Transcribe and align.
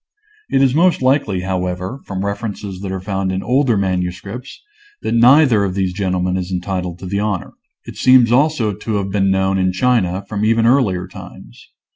It 0.49 0.63
is 0.63 0.73
most 0.73 1.03
likely, 1.03 1.41
however, 1.41 2.01
from 2.05 2.25
references 2.25 2.79
that 2.81 2.91
are 2.91 2.99
found 2.99 3.31
in 3.31 3.43
older 3.43 3.77
manuscripts, 3.77 4.59
that 5.03 5.13
neither 5.13 5.63
of 5.63 5.75
these 5.75 5.93
gentlemen 5.93 6.37
is 6.37 6.51
entitled 6.51 6.97
to 6.97 7.05
the 7.05 7.19
honor. 7.19 7.53
It 7.85 7.97
seems 7.97 8.31
also 8.31 8.73
to 8.73 8.95
have 8.95 9.11
been 9.11 9.29
known 9.29 9.59
in 9.59 9.71
China 9.71 10.25
from 10.27 10.43
even 10.43 10.65
earlier 10.65 11.07
times. 11.07 11.67